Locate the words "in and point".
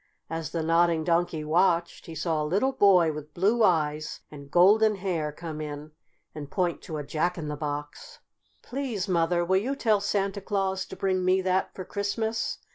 5.61-6.81